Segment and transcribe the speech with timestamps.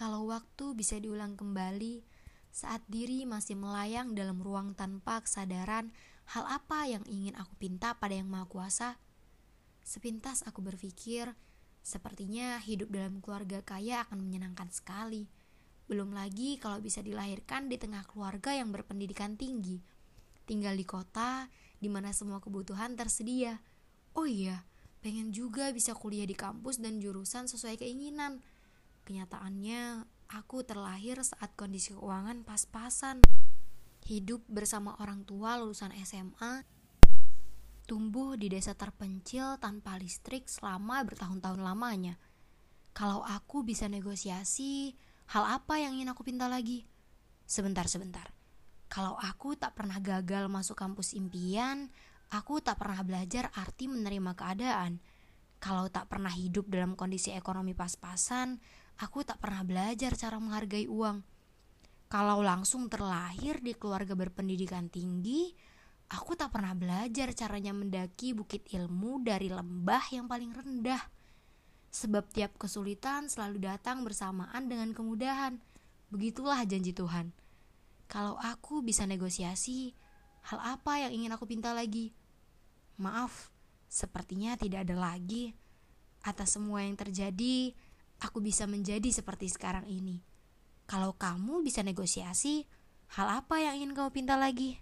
[0.00, 2.00] Kalau waktu bisa diulang kembali,
[2.48, 5.92] saat diri masih melayang dalam ruang tanpa kesadaran,
[6.32, 8.90] hal apa yang ingin aku pinta pada Yang Maha Kuasa?
[9.84, 11.36] Sepintas aku berpikir,
[11.84, 15.28] sepertinya hidup dalam keluarga kaya akan menyenangkan sekali.
[15.84, 19.84] Belum lagi kalau bisa dilahirkan di tengah keluarga yang berpendidikan tinggi.
[20.48, 23.60] Tinggal di kota, di mana semua kebutuhan tersedia.
[24.16, 24.64] Oh iya,
[25.04, 28.40] pengen juga bisa kuliah di kampus dan jurusan sesuai keinginan.
[29.04, 33.18] Kenyataannya, Aku terlahir saat kondisi keuangan pas-pasan.
[34.06, 36.62] Hidup bersama orang tua lulusan SMA,
[37.90, 42.14] tumbuh di desa terpencil tanpa listrik selama bertahun-tahun lamanya.
[42.94, 44.94] Kalau aku bisa negosiasi,
[45.34, 46.86] hal apa yang ingin aku pinta lagi?
[47.50, 48.30] Sebentar-sebentar.
[48.86, 51.90] Kalau aku tak pernah gagal masuk kampus impian,
[52.30, 55.02] aku tak pernah belajar arti menerima keadaan.
[55.58, 58.62] Kalau tak pernah hidup dalam kondisi ekonomi pas-pasan,
[59.00, 61.24] aku tak pernah belajar cara menghargai uang.
[62.10, 65.56] Kalau langsung terlahir di keluarga berpendidikan tinggi,
[66.12, 71.00] aku tak pernah belajar caranya mendaki bukit ilmu dari lembah yang paling rendah.
[71.90, 75.58] Sebab tiap kesulitan selalu datang bersamaan dengan kemudahan.
[76.10, 77.32] Begitulah janji Tuhan.
[78.10, 79.94] Kalau aku bisa negosiasi,
[80.50, 82.10] hal apa yang ingin aku pinta lagi?
[82.98, 83.54] Maaf,
[83.86, 85.54] sepertinya tidak ada lagi.
[86.26, 87.72] Atas semua yang terjadi,
[88.20, 90.20] aku bisa menjadi seperti sekarang ini.
[90.84, 92.68] Kalau kamu bisa negosiasi,
[93.16, 94.78] hal apa yang ingin kamu pinta lagi?